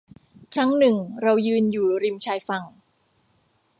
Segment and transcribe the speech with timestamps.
[0.53, 2.63] ครั้งหนึ่งเรายืนอยู่ริมชายฝั่ง